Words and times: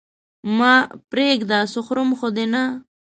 مه 0.57 0.73
پرېږده! 1.09 1.59
څه 1.71 1.79
خورم 1.85 2.09
خو 2.19 2.27
دې 2.35 2.45
نه؟ 2.53 2.63